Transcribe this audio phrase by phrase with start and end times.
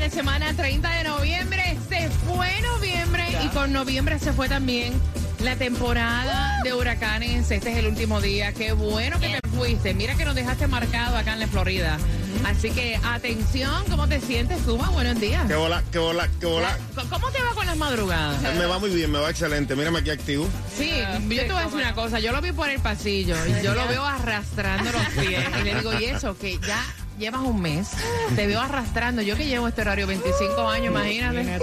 [0.00, 1.76] De semana, 30 de noviembre.
[1.90, 4.94] Se fue noviembre y con noviembre se fue también
[5.40, 7.50] la temporada de huracanes.
[7.50, 8.54] Este es el último día.
[8.54, 9.92] Qué bueno que te fuiste.
[9.92, 11.98] Mira que nos dejaste marcado acá en la Florida.
[12.46, 14.88] Así que atención, ¿cómo te sientes, Suma?
[14.88, 15.46] Buenos días.
[15.46, 16.78] Qué bola, qué bola, qué bola.
[17.10, 18.40] ¿Cómo te va con las madrugadas?
[18.54, 19.76] Me va muy bien, me va excelente.
[19.76, 20.48] Mírame aquí activo.
[20.78, 20.92] Sí,
[21.28, 22.20] yo te voy a decir una cosa.
[22.20, 25.44] Yo lo vi por el pasillo y yo lo veo arrastrando los pies.
[25.60, 26.38] Y le digo, ¿y eso?
[26.38, 26.82] Que ya
[27.20, 27.90] llevas un mes.
[28.34, 29.22] Te veo arrastrando.
[29.22, 31.60] Yo que llevo este horario 25 años, imagínate.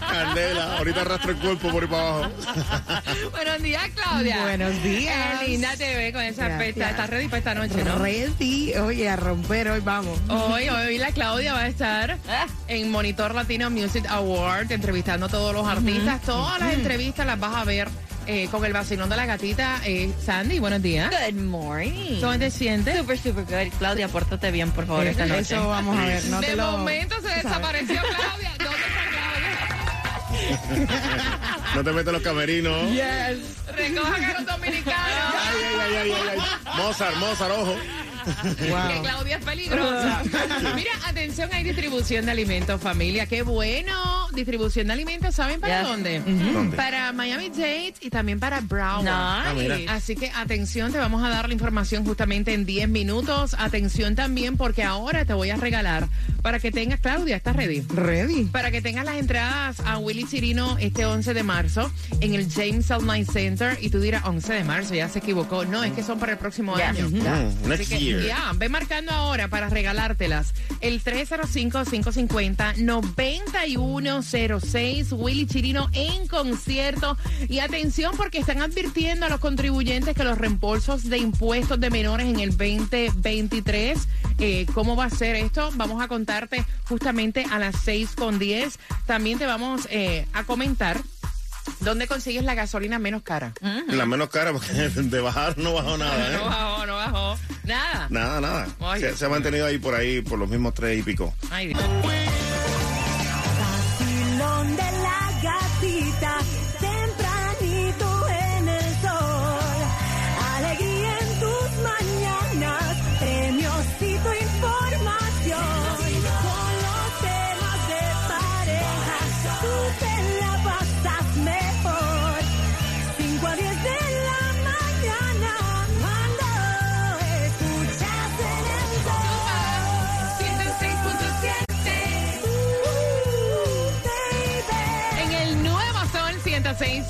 [0.00, 2.30] Candela, ahorita arrastro el cuerpo por ahí para abajo.
[3.30, 4.42] Buenos días, Claudia.
[4.42, 5.40] Buenos días.
[5.40, 6.74] Qué linda te ve con esa Gracias.
[6.74, 6.90] pesta.
[6.90, 7.98] ¿Estás ready para esta noche, no?
[7.98, 10.18] Ready, oye, a romper hoy vamos.
[10.28, 12.18] Hoy, hoy la Claudia va a estar
[12.66, 16.20] en Monitor Latino Music Award entrevistando a todos los artistas.
[16.22, 17.88] Todas las entrevistas las vas a ver
[18.26, 19.80] eh, con el vacilón de la gatita.
[19.84, 21.10] Eh, Sandy, buenos días.
[21.10, 22.20] Good morning.
[22.20, 22.96] ¿Cómo te sientes?
[22.98, 23.72] Super, super good.
[23.78, 25.40] Claudia, pórtate bien, por favor, esta noche.
[25.54, 26.72] Eso vamos a ver, no de te lo...
[26.72, 28.50] momento se desapareció Claudia.
[28.58, 30.80] ¿Dónde está Claudia?
[31.74, 32.90] No te metas los camerinos.
[32.90, 33.38] Yes.
[33.76, 35.34] Recojan a los dominicanos.
[35.38, 36.38] Ay, ay, ay, ay, ay.
[36.76, 37.76] Mozart, Mozart, ojo.
[38.58, 39.00] Que.
[39.02, 40.22] Claudia es peligrosa.
[40.74, 43.26] Mira, atención, hay distribución de alimentos, familia.
[43.26, 44.19] Qué bueno.
[44.34, 45.88] Distribución de alimentos, ¿saben para Yes.
[45.88, 46.20] dónde?
[46.20, 46.76] ¿Dónde?
[46.76, 49.06] Para Miami Dade y también para Broward.
[49.08, 49.54] Ah.
[49.88, 53.54] Así que atención, te vamos a dar la información justamente en 10 minutos.
[53.58, 56.08] Atención también porque ahora te voy a regalar
[56.42, 57.80] para que tengas, Claudia, ¿estás ready?
[57.94, 58.44] Ready.
[58.46, 61.90] Para que tengas las entradas a Willy Chirino este 11 de marzo
[62.20, 62.86] en el James.
[63.00, 65.64] Knight Center y tú dirás 11 de marzo, ya se equivocó.
[65.64, 66.84] No, es que son para el próximo Yes.
[66.84, 67.06] año.
[67.06, 68.22] Así next que, year.
[68.22, 70.52] ya, ve marcando ahora para regalártelas.
[70.80, 71.00] El
[74.20, 77.16] 305-550-9106, Willy Chirino en concierto.
[77.48, 82.26] Y atención porque están advirtiendo a los contribuyentes que los reembolsos de impuestos de menores
[82.26, 83.98] en el 2023,
[84.38, 85.70] eh, ¿cómo va a ser esto?
[85.74, 88.78] Vamos a contarte justamente a las 6 con 10.
[89.06, 91.00] También te vamos eh, a comentar
[91.80, 93.52] dónde consigues la gasolina menos cara.
[93.88, 96.40] La menos cara porque de bajar no bajó nada, No ¿eh?
[96.44, 97.38] bajó, no bajó.
[97.64, 98.06] Nada.
[98.10, 98.68] Nada, nada.
[98.80, 99.00] Ay.
[99.00, 101.34] Se, se ha mantenido ahí por ahí por los mismos tres y pico.
[101.50, 101.80] Ay, Dios.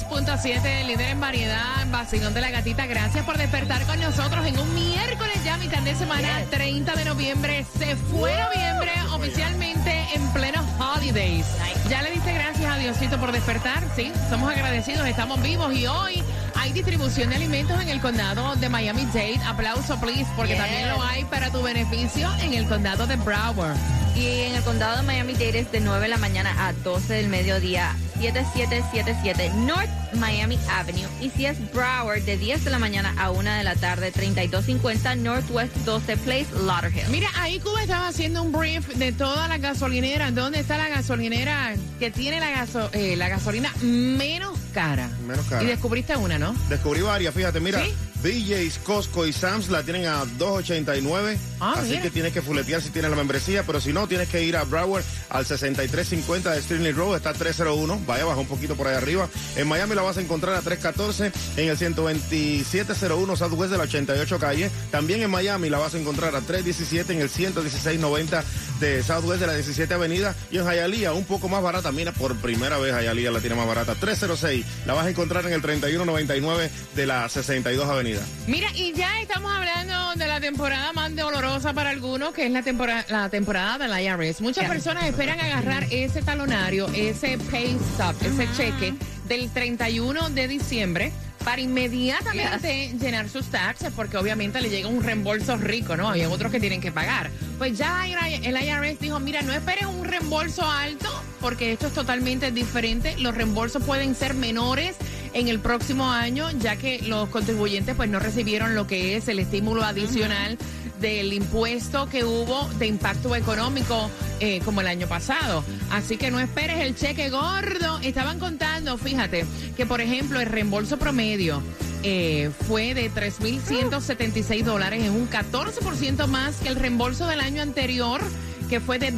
[0.09, 2.87] 106.7, líder en variedad, vacilón de la gatita.
[2.87, 7.67] Gracias por despertar con nosotros en un miércoles ya, mitad de semana, 30 de noviembre.
[7.79, 11.47] Se fue noviembre oficialmente en pleno holidays.
[11.89, 16.23] Ya le diste gracias a Diosito por despertar, sí, somos agradecidos, estamos vivos y hoy
[16.55, 19.41] hay distribución de alimentos en el condado de Miami-Dade.
[19.47, 20.63] Aplauso, please, porque Yes.
[20.63, 23.77] también lo hay para tu beneficio en el condado de Broward.
[24.17, 27.29] Y en el condado de Miami-Dade es de 9 de la mañana a 12 del
[27.29, 31.07] mediodía, 7777 North Miami Avenue.
[31.21, 35.15] Y si es Broward, de 10 de la mañana a 1 de la tarde, 3250
[35.17, 37.09] Northwest 12 Place, Lauderhill.
[37.11, 40.35] Mira, ahí Cuba estaba haciendo un brief de todas las gasolineras.
[40.35, 45.09] ¿Dónde está la gasolinera que tiene la, gaso- eh, la gasolina menos cara?
[45.27, 45.63] Menos cara.
[45.63, 46.55] Y descubriste una, ¿no?
[46.69, 47.83] Descubrí varias, fíjate, mira.
[47.85, 47.93] ¿Sí?
[48.23, 51.37] BJ's, Costco y Sam's la tienen a 2.89.
[51.61, 54.43] Ah, así que tienes que fuletear si tienes la membresía, pero si no, tienes que
[54.43, 58.01] ir a Broward al 6350 de Sterling Road, está 301.
[58.07, 59.29] Vaya, baja un poquito por ahí arriba.
[59.57, 64.39] En Miami la vas a encontrar a 314 en el 12701 Southwest de la 88
[64.39, 64.71] calle.
[64.91, 68.45] También en Miami la vas a encontrar a 317 en el 11690
[68.81, 70.35] de Southwest de la 17 avenida.
[70.51, 71.93] Y en Hialeah, un poco más barata.
[71.93, 73.95] Mira, por primera vez Hialeah la tiene más barata.
[73.95, 78.10] 306 la vas a encontrar en el 3199 de la 62 avenida.
[78.47, 82.63] Mira, y ya estamos hablando de la temporada más dolorosa para algunos, que es la
[82.63, 84.41] temporada, la temporada del IRS.
[84.41, 88.95] Muchas personas esperan agarrar ese talonario, ese pay stub, ese cheque
[89.29, 91.13] del 31 de diciembre
[91.45, 96.09] para inmediatamente llenar sus taxes, porque obviamente le llega un reembolso rico, ¿no?
[96.09, 97.31] Había otros que tienen que pagar.
[97.57, 101.09] Pues ya el IRS dijo, mira, no esperes un reembolso alto,
[101.41, 103.17] porque esto es totalmente diferente.
[103.19, 104.97] Los reembolsos pueden ser menores
[105.33, 109.39] en el próximo año, ya que los contribuyentes pues no recibieron lo que es el
[109.39, 110.59] estímulo adicional
[111.01, 115.65] del impuesto que hubo de impacto económico eh, como el año pasado.
[115.91, 117.99] Así que no esperes el cheque gordo.
[118.03, 119.47] Estaban contando, fíjate,
[119.77, 121.63] que por ejemplo el reembolso promedio
[122.03, 128.21] eh, fue de 3.176 dólares, es un 14% más que el reembolso del año anterior,
[128.69, 129.11] que fue de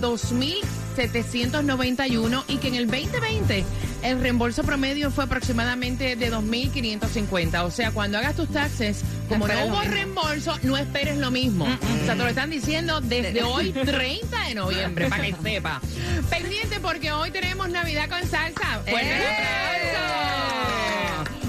[0.96, 3.64] 2.791 y que en el 2020
[4.02, 7.64] el reembolso promedio fue aproximadamente de 2.550.
[7.64, 11.64] O sea, cuando hagas tus taxes, como no hubo reembolso, no esperes lo mismo.
[11.64, 15.80] O sea, te lo están diciendo desde hoy, 30 de noviembre, para que sepa.
[16.30, 18.82] Pendiente porque hoy tenemos Navidad con salsa.
[18.86, 20.22] ¡Fuerte aplauso!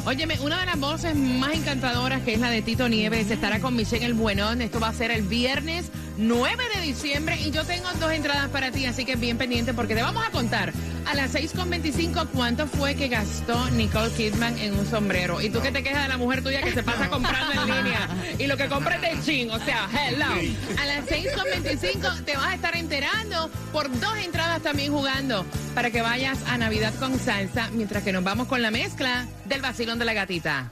[0.06, 3.74] Óyeme, una de las voces más encantadoras que es la de Tito Nieves estará con
[3.76, 4.62] Michelle El Buenón.
[4.62, 5.86] Esto va a ser el viernes
[6.18, 9.96] 9 de diciembre y yo tengo dos entradas para ti, así que bien pendiente porque
[9.96, 10.72] te vamos a contar
[11.06, 15.42] a las 6.25 cuánto fue que gastó Nicole Kidman en un sombrero.
[15.42, 18.08] Y tú que te quejas de la mujer tuya que se pasa comprando en línea
[18.38, 20.26] y lo que compra es de chin, o sea, hello.
[20.80, 26.02] A las 6.25 te vas a estar enterando por dos entradas también jugando para que
[26.02, 30.06] vayas a Navidad con salsa mientras que nos vamos con la mezcla del vacilón de
[30.06, 30.72] la gatita.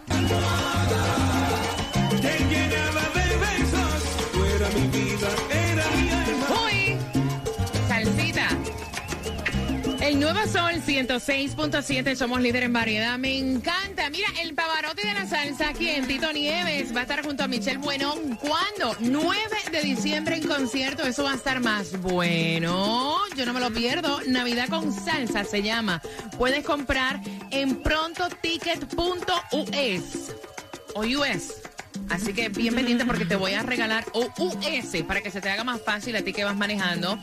[10.11, 13.17] El nuevo sol 106.7, somos líder en variedad.
[13.17, 14.09] Me encanta.
[14.09, 17.47] Mira, el pavarotti de la salsa aquí en Tito Nieves va a estar junto a
[17.47, 18.35] Michelle Buenón.
[18.35, 18.93] ¿Cuándo?
[18.99, 19.39] 9
[19.71, 21.03] de diciembre en concierto.
[21.03, 23.19] Eso va a estar más bueno.
[23.37, 24.19] Yo no me lo pierdo.
[24.27, 26.01] Navidad con salsa se llama.
[26.37, 30.35] Puedes comprar en prontoticket.us
[30.93, 31.53] o US.
[32.09, 35.49] Así que bien pendiente porque te voy a regalar o US para que se te
[35.49, 37.17] haga más fácil a ti que vas manejando.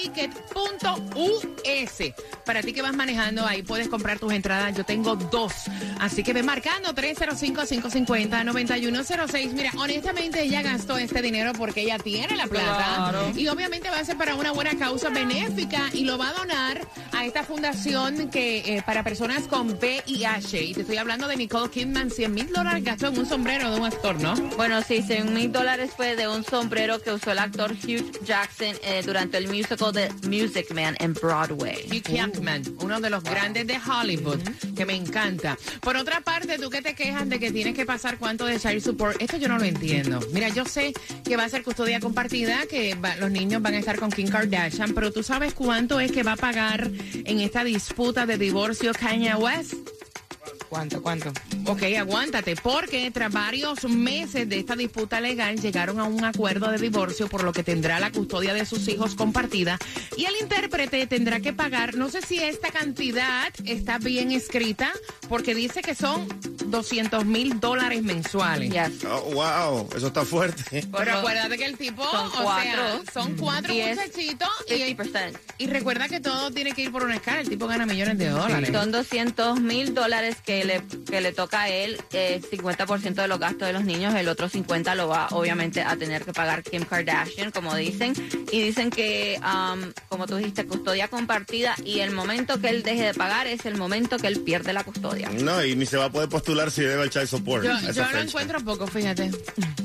[0.00, 2.12] Prontoticket.us.
[2.44, 4.76] Para ti que vas manejando, ahí puedes comprar tus entradas.
[4.76, 5.52] Yo tengo dos.
[5.98, 9.52] Así que ve marcando 305-550-9106.
[9.52, 13.30] Mira, honestamente ella gastó este dinero porque ella tiene la plata.
[13.36, 16.80] Y obviamente va a ser para una buena causa benéfica y lo va a donar
[17.12, 20.62] a esta fundación que eh, para personas con VIH.
[20.62, 23.78] Y te estoy hablando de Nicole Kidman, 100 mil dólares gastó en un sombrero de
[23.78, 24.34] un actor, ¿no?
[24.56, 28.74] Bueno, sí, 100 mil dólares fue de un sombrero que usó el actor Hugh Jackson
[28.82, 31.86] eh, durante el musical de Music Man en Broadway.
[31.90, 34.38] Hugh Jackman, uno de los grandes de Hollywood,
[34.76, 35.56] que me encanta.
[35.80, 38.82] Por otra parte, tú que te quejas de que tienes que pasar cuánto de child
[38.82, 40.20] support, esto yo no lo entiendo.
[40.32, 40.92] Mira, yo sé
[41.24, 44.28] que va a ser custodia compartida, que va- los niños van a estar con Kim
[44.28, 46.90] Kardashian, pero tú sabes cuánto es que va a pagar
[47.24, 49.74] en esta disputa de divorcio Kanye West.
[50.68, 51.32] ¿Cuánto, cuánto?
[51.66, 56.78] Ok, aguántate, porque tras varios meses de esta disputa legal llegaron a un acuerdo de
[56.78, 59.78] divorcio por lo que tendrá la custodia de sus hijos compartida
[60.16, 64.90] y el intérprete tendrá que pagar, no sé si esta cantidad está bien escrita,
[65.28, 66.26] porque dice que son
[66.66, 68.70] 200 mil dólares mensuales.
[68.70, 69.04] Yes.
[69.04, 70.86] Oh, wow, eso está fuerte.
[70.90, 73.02] Pero acuérdate que el tipo, Son o sea, cuatro.
[73.12, 75.38] son cuatro Y es muchachitos y, 50%.
[75.58, 78.28] y recuerda que todo tiene que ir por una escala, el tipo gana millones de
[78.28, 78.70] dólares.
[78.72, 83.66] Son 200 mil dólares que le, que le toca él, eh, 50% de los gastos
[83.66, 87.50] de los niños, el otro 50 lo va obviamente a tener que pagar Kim Kardashian,
[87.50, 88.12] como dicen.
[88.52, 93.02] Y dicen que, um, como tú dijiste, custodia compartida y el momento que él deje
[93.04, 95.28] de pagar es el momento que él pierde la custodia.
[95.30, 97.64] No, y ni se va a poder postular si debe el child support.
[97.64, 99.30] Yo, yo lo encuentro poco, fíjate.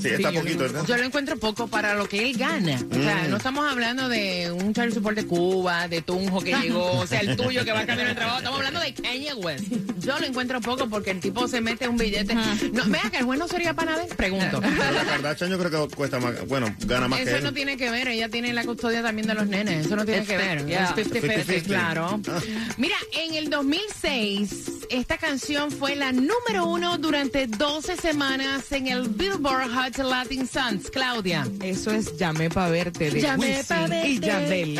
[0.02, 0.86] Sí, está yo poquito, lo- ¿verdad?
[0.88, 2.76] Yo lo encuentro poco para lo que él gana.
[2.92, 3.30] O sea, Mm.
[3.30, 7.22] no estamos hablando de un child support de Cuba, de Tunjo que llegó, o sea,
[7.22, 8.38] el tuyo que va a cambiar el trabajo.
[8.40, 9.66] Estamos hablando de Kanye West.
[10.00, 12.34] Yo lo encuentro poco porque el tipo se mete un billete.
[12.36, 14.06] No, vea que el juez no sería para nada.
[14.16, 14.62] Pregunto.
[14.62, 17.78] Pero la Kardashian yo creo que cuesta más, bueno, gana más que Eso no tiene
[17.78, 20.66] que ver, ella tiene la custodia también de los nenes, eso no tiene que ver.
[20.66, 20.94] yeah.
[20.98, 21.64] Es 50-50, 50-50.
[21.64, 22.22] claro.
[22.30, 22.40] Ah.
[22.78, 29.10] Mira, en el 2006, esta canción fue la número uno durante 12 semanas en el
[29.10, 30.90] Billboard Hot Latin Songs.
[30.92, 31.48] Claudia.
[31.62, 34.08] Eso es Llamé pa' verte de Llamé pa' verte.
[34.10, 34.80] y Yandel.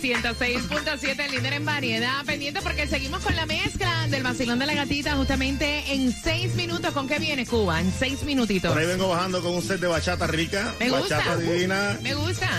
[0.04, 2.26] El Nuevo Sol Sol 106.7, el líder en variedad.
[2.26, 6.94] Pendiente porque seguimos con la mezcla del vacilón de la gatita justamente en seis minutos.
[6.94, 7.82] ¿Con qué viene Cuba?
[7.82, 8.72] En seis minutitos.
[8.72, 10.74] Por ahí vengo bajando con un set de bachata rica.
[10.80, 11.18] Me gusta.
[11.18, 11.98] Bachata divina.
[12.02, 12.50] Me gusta.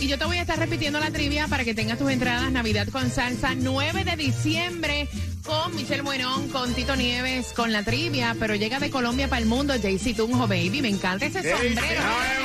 [0.00, 2.88] Y yo te voy a estar repitiendo la trivia para que tengas tus entradas Navidad
[2.88, 5.08] con salsa 9 de diciembre
[5.44, 9.46] con Michelle Buenón, con Tito Nieves, con la trivia, pero llega de Colombia para el
[9.46, 10.80] mundo Jaycee Tunjo, baby.
[10.80, 11.60] Me encanta ese sombrero.
[11.60, 12.43] ¡Ay, María, hombre!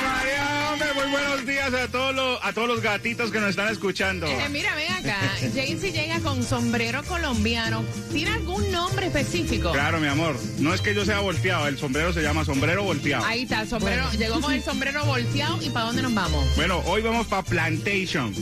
[1.00, 4.26] Muy buenos días a todos los, a todos los gatitos que nos están escuchando.
[4.26, 5.18] Eh, mira, ven acá.
[5.54, 7.82] Jaycee llega con sombrero colombiano.
[8.12, 9.72] ¿Tiene algún nombre específico?
[9.72, 10.36] Claro, mi amor.
[10.58, 13.24] No es que yo sea volteado, el sombrero se llama sombrero volteado.
[13.24, 14.10] Ahí está, sombrero.
[14.12, 15.62] Llegó con el sombrero volteado.
[15.62, 16.44] ¿Y para dónde nos vamos?
[16.56, 18.34] Bueno, hoy vamos para Plantation.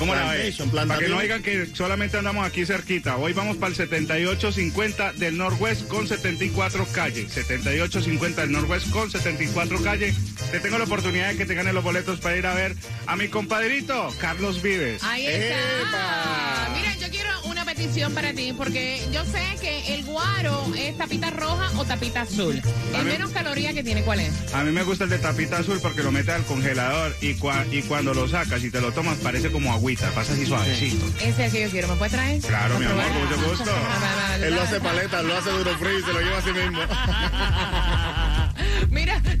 [0.00, 0.56] ¿Cómo la ves?
[0.72, 3.16] Para que no digan que solamente andamos aquí cerquita.
[3.16, 7.30] Hoy vamos para el 7850 del Norwest con 74 calles.
[7.32, 10.16] 7850 del Norwest con 74 calles.
[10.50, 12.74] Te tengo la oportunidad de que te ganes los boletos para ir a ver
[13.06, 15.02] a mi compadrito, Carlos Vives.
[15.04, 15.54] Ahí está.
[15.54, 16.68] ¡Epa!
[16.74, 21.30] Mira, yo quiero una petición para ti, porque yo sé que el guaro es tapita
[21.30, 22.60] roja o tapita azul.
[22.94, 24.32] El mí- menos caloría que tiene, ¿cuál es?
[24.52, 27.66] A mí me gusta el de tapita azul porque lo metes al congelador y, cua-
[27.70, 31.06] y cuando lo sacas y te lo tomas parece como agüita, pasa así suavecito.
[31.20, 31.88] Ese es el que yo quiero.
[31.88, 32.40] ¿Me puede traer?
[32.40, 33.70] Claro, mi amor, con mucho gusto.
[34.42, 36.80] Él lo hace paleta, lo hace duro frío y se lo lleva a sí mismo.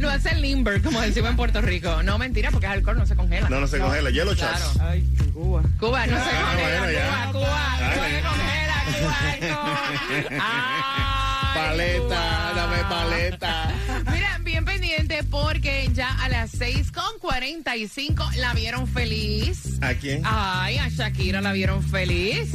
[0.00, 2.02] Lo hace el limber, como decimos en Puerto Rico.
[2.02, 3.48] No, mentira, porque es alcohol, no se congela.
[3.50, 4.10] No, no se congela.
[4.10, 4.34] Hielo.
[4.34, 4.64] Claro.
[4.80, 5.62] Ay, Cuba.
[5.78, 6.78] Cuba, no se Ah, congela.
[6.80, 7.28] bueno, ya.
[7.32, 7.96] Cuba, Cuba, Dale.
[7.96, 8.84] no se congela.
[8.98, 10.40] Cuba, alcohol.
[10.40, 12.52] Ay, Paleta, Cuba.
[12.54, 13.72] dame paleta.
[14.12, 19.78] Mira, bien pendiente porque ya a las 6 con 45 la vieron feliz.
[19.82, 20.22] ¿A quién?
[20.24, 22.50] Ay, a Shakira la vieron feliz.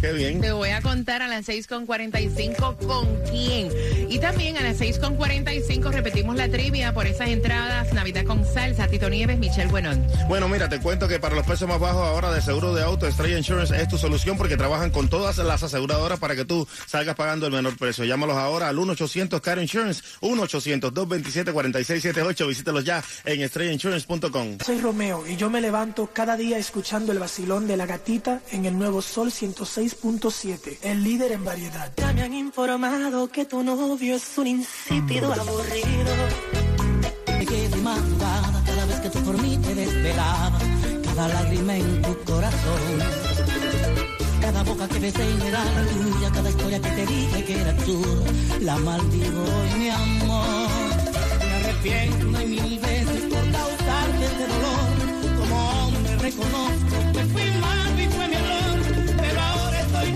[0.00, 0.40] Qué bien.
[0.40, 3.72] Te voy a contar a las 6 con 45 con quién.
[4.08, 7.92] Y también a las 6 con 45 repetimos la trivia por esas entradas.
[7.92, 10.06] Navidad con salsa, Tito Nieves, Michelle Buenón.
[10.28, 13.08] Bueno, mira, te cuento que para los precios más bajos ahora de seguro de auto,
[13.08, 17.16] Estrella Insurance es tu solución porque trabajan con todas las aseguradoras para que tú salgas
[17.16, 18.04] pagando el menor precio.
[18.04, 22.46] Llámalos ahora al 1-800-CAR Insurance, 1-800-227-4678.
[22.46, 24.58] Visítalos ya en estrellainsurance.com.
[24.64, 28.64] Soy Romeo y yo me levanto cada día escuchando el vacilón de la gatita en
[28.64, 29.32] el nuevo Sol
[29.88, 31.92] 106.7, el líder en variedad.
[31.96, 36.12] Ya me han informado que tu novio es un insípido aburrido.
[37.48, 40.58] que de madrugada cada vez que tú por mí te desvelaba,
[41.04, 42.82] cada lágrima en tu corazón.
[44.40, 47.60] Cada boca que besé y me da la tuya, cada historia que te dije que
[47.60, 50.90] era absurda, la maldigo hoy, mi amor.
[51.40, 55.38] Me arrepiento y mil veces por causarte este dolor.
[55.38, 57.77] Como hombre reconozco que fui malo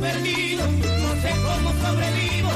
[0.02, 2.50] perdido, no sé cómo sobrevivo.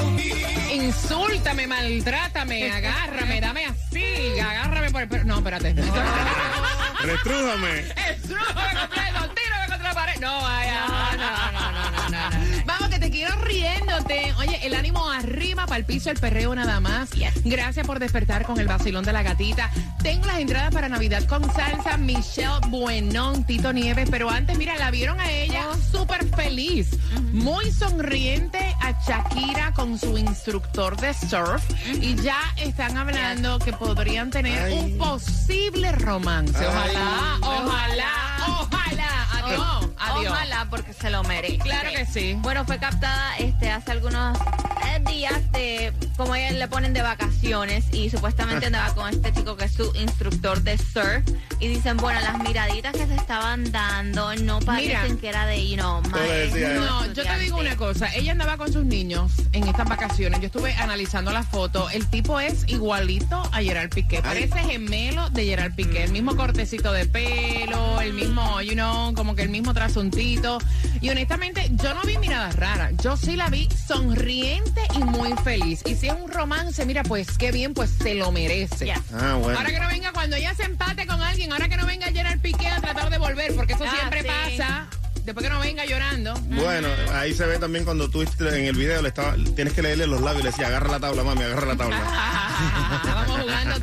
[0.72, 5.08] Insúltame, maltrátame, agárrame, dame así, agárrame por el...
[5.08, 5.72] per- No, espérate.
[7.02, 7.78] Retrújame.
[8.10, 10.20] Estrújame completo, tírame contra la pared.
[10.20, 10.86] No, vaya.
[10.86, 12.30] No, no, no, no, no, no,
[12.66, 12.75] no.
[12.96, 14.32] Que te quiero riéndote.
[14.38, 17.10] Oye, el ánimo arriba para el piso, el perreo nada más.
[17.44, 19.70] Gracias por despertar con el vacilón de la gatita.
[20.02, 24.08] Tengo las entradas para Navidad con salsa, Michelle Buenón, Tito Nieves.
[24.10, 26.88] Pero antes, mira, la vieron a ella súper feliz,
[27.32, 31.62] muy sonriente a Shakira con su instructor de surf.
[32.00, 34.72] Y ya están hablando que podrían tener Ay.
[34.72, 36.56] un posible romance.
[36.58, 36.66] Ay.
[36.66, 38.12] Ojalá, ojalá,
[38.48, 39.28] ojalá.
[39.32, 39.75] Adiós,
[40.06, 40.32] adiós.
[40.32, 41.58] Ojalá porque se lo merece.
[41.58, 42.34] Claro que sí.
[42.38, 47.84] Bueno, fue captada este hace algunos eh, días de como ella le ponen de vacaciones
[47.92, 51.24] y supuestamente andaba con este chico que es su instructor de surf
[51.60, 55.20] y dicen, bueno, las miraditas que se estaban dando no parecen Mira.
[55.20, 56.74] que era de, you know, decía.
[56.74, 58.12] No, yo te digo una cosa.
[58.14, 60.40] Ella andaba con sus niños en estas vacaciones.
[60.40, 61.88] Yo estuve analizando la foto.
[61.90, 64.22] El tipo es igualito a Gerard Piqué.
[64.22, 66.04] Parece gemelo de Gerard Piqué.
[66.04, 70.58] El mismo cortecito de pelo, el mismo, you know, como que el mismo trasuntito.
[71.00, 72.92] Y honestamente, yo no vi miradas raras.
[73.02, 75.82] Yo sí la vi sonriente y muy feliz.
[75.86, 78.92] Y si es un romance, mira, pues qué bien, pues se lo merece.
[79.12, 79.58] Ah, bueno.
[79.58, 82.40] Ahora que no venga cuando ella se empate con alguien, ahora que no venga Gerard
[82.40, 84.28] Piqué a tratar de volver, porque eso Ah, siempre sí.
[84.58, 84.86] pasa.
[85.24, 86.34] Después que no venga llorando.
[86.50, 90.06] Bueno, ahí se ve también cuando tú en el video le estaba, tienes que leerle
[90.06, 92.00] los labios y le decía, agarra la tabla, mami, agarra la tabla.
[93.04, 93.76] Vamos jugando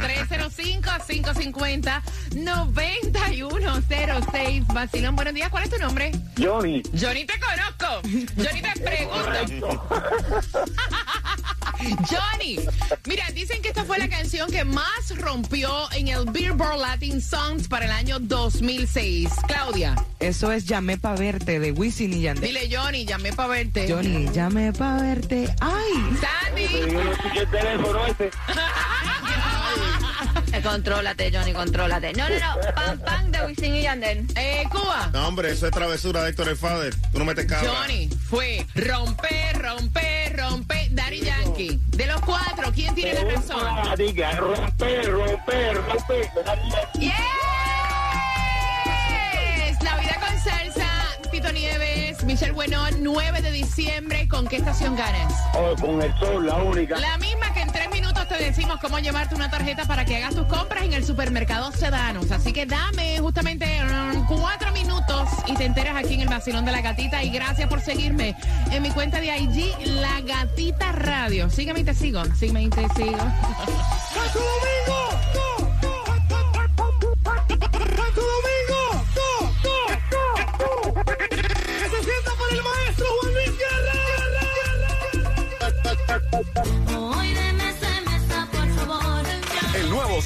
[3.12, 4.66] 305-550-9106.
[4.74, 5.50] Vacilón, buenos días.
[5.50, 6.12] ¿Cuál es tu nombre?
[6.42, 8.02] Johnny, Johnny, te conozco.
[8.38, 9.88] Johnny, te pregunto.
[12.10, 12.60] Johnny,
[13.06, 17.68] mira, dicen que esta fue la canción que más rompió en el Billboard Latin Songs
[17.68, 19.30] para el año 2006.
[19.48, 22.44] Claudia, Eso es Llamé pa' verte de Wisin y Yandel.
[22.54, 23.92] dile Johnny, llamé para verte.
[23.92, 25.54] Johnny, llamé pa' verte.
[25.60, 26.18] ¡Ay!
[26.22, 26.68] Sandy.
[26.94, 28.30] yo no escuché el teléfono ese.
[30.64, 32.14] Contrólate, Johnny, contrólate.
[32.14, 32.74] No, no, no.
[32.74, 34.26] Pam, pam de Wisin y Yandel.
[34.36, 35.10] Eh, Cuba.
[35.12, 36.96] No, hombre, eso es travesura de Héctor el Fader.
[37.12, 37.70] Tú no metes cabra.
[37.70, 41.80] Johnny fue rompe, rompe, rompe, Daddy Yankee.
[41.90, 43.98] De los cuatro, ¿quién tiene la razón?
[43.98, 46.30] Diga, romper, romper, romper.
[46.98, 47.12] Yes.
[49.84, 50.90] La vida con salsa,
[51.30, 54.28] Tito Nieves, Michelle Buenón, 9 de diciembre.
[54.30, 55.34] ¿Con qué estación ganas?
[55.56, 56.98] Oh, con el sol, la única.
[57.00, 57.53] La misma
[58.38, 62.32] te decimos cómo llevarte una tarjeta para que hagas tus compras en el supermercado Sedanos.
[62.32, 66.72] Así que dame justamente um, cuatro minutos y te enteras aquí en el vacilón de
[66.72, 67.24] la gatita.
[67.24, 68.36] Y gracias por seguirme
[68.72, 71.50] en mi cuenta de IG, La Gatita Radio.
[71.50, 72.24] Sígueme y te sigo.
[72.36, 73.18] Sígueme y te sigo.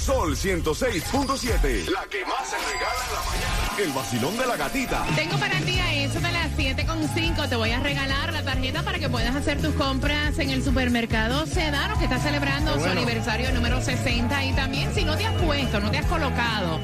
[0.07, 1.89] Sol 106.7.
[1.89, 3.77] La que más se regala en la mañana.
[3.77, 5.05] El vacilón de la gatita.
[5.17, 7.49] Tengo para ti a eso de las 7.5.
[7.49, 11.45] Te voy a regalar la tarjeta para que puedas hacer tus compras en el supermercado
[11.45, 14.45] Sedano, que está celebrando su aniversario número 60.
[14.45, 16.79] Y también, si no te has puesto, no te has colocado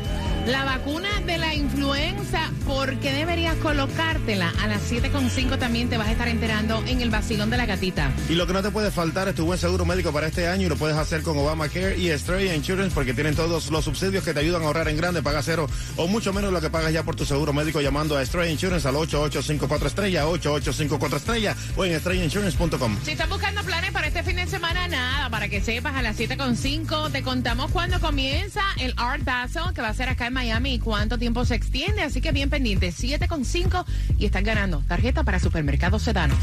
[0.45, 4.51] la vacuna de la influenza, ¿por qué deberías colocártela?
[4.61, 8.11] A las 7.5 también te vas a estar enterando en el vacilón de la gatita.
[8.29, 10.65] Y lo que no te puede faltar es tu buen seguro médico para este año
[10.65, 14.33] y lo puedes hacer con Obamacare y Estrella Insurance porque tienen todos los subsidios que
[14.33, 17.03] te ayudan a ahorrar en grande, paga cero o mucho menos lo que pagas ya
[17.03, 21.93] por tu seguro médico llamando a Estrella Insurance al 8854 estrella 8854 estrella o en
[21.93, 22.97] estrellainsurance.com.
[23.03, 26.17] Si estás buscando planes para este fin de semana, nada, para que sepas, a las
[26.19, 30.73] 7.5 te contamos cuándo comienza el Art Basel, que va a ser acá en Miami
[30.75, 32.01] y cuánto tiempo se extiende.
[32.01, 33.85] Así que bien pendiente, 7.5
[34.17, 36.37] y están ganando tarjeta para supermercados sedanos.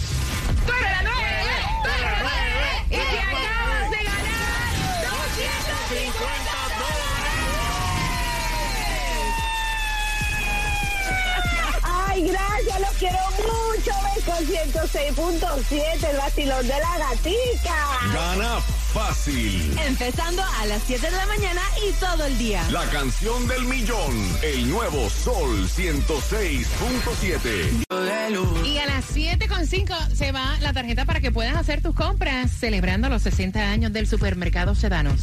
[0.66, 1.20] ¡Tú eres la nueve!
[1.82, 2.40] ¡Tú eres la nueve!
[2.87, 4.70] ¡Y te acabas de ganar
[5.26, 6.50] 250
[11.82, 13.92] Ay, gracias, los quiero mucho.
[14.04, 17.76] Ven con 106.7, el vacilón de la gatica.
[18.12, 19.76] Gana fácil.
[19.87, 22.62] Empezando a las 7 de la mañana y todo el día.
[22.70, 24.14] La canción del millón.
[24.42, 27.84] El nuevo Sol 106.7.
[28.65, 33.08] Y a las 7.5 se va la tarjeta para que puedas hacer tus compras celebrando
[33.08, 35.21] los 60 años del supermercado Sedanos.